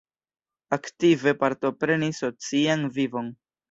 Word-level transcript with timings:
Aktive 0.77 1.35
partoprenis 1.43 2.27
socian 2.27 2.91
vivon. 3.01 3.35